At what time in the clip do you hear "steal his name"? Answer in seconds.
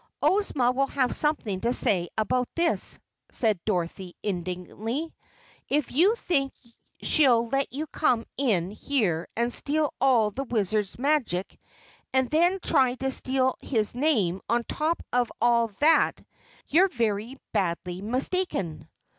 13.11-14.41